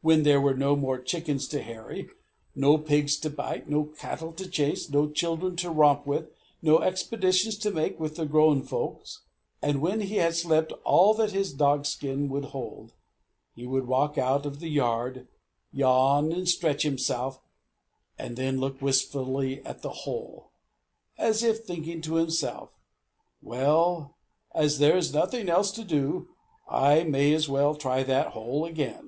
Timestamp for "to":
1.48-1.60, 3.18-3.28, 4.34-4.48, 5.56-5.70, 7.58-7.70, 22.00-22.14, 25.72-25.84